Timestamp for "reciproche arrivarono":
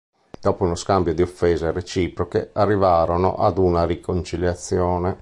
1.71-3.35